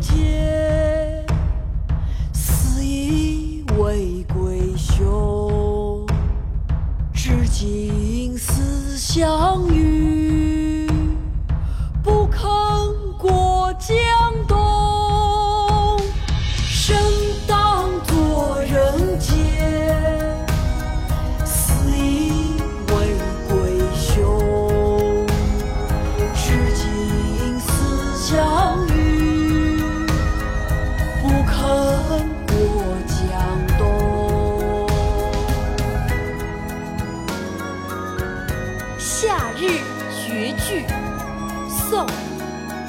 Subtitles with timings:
[0.00, 1.24] 间
[2.32, 6.06] 死亦为鬼雄
[7.12, 10.86] 至今思项羽
[12.02, 12.40] 不肯
[13.18, 14.17] 过江。
[38.98, 39.68] 夏日
[40.10, 40.84] 绝句
[41.68, 42.04] 宋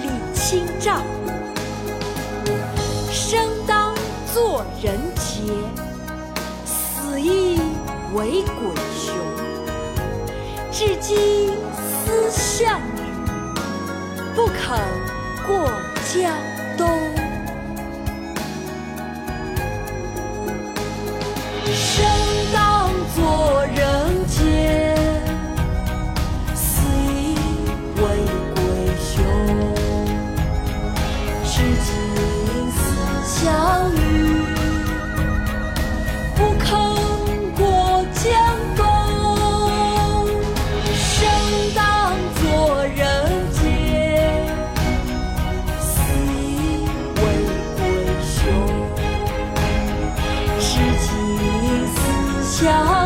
[0.00, 1.02] 李清照。
[3.10, 3.92] 生当
[4.32, 5.52] 作人杰
[6.64, 7.58] 死亦
[8.14, 9.16] 为鬼雄。
[10.70, 13.00] 至今思项羽
[14.32, 14.78] 不肯
[15.44, 15.68] 过
[16.04, 16.32] 江
[16.76, 16.86] 东。
[21.74, 22.15] 生
[50.76, 53.05] 是今思项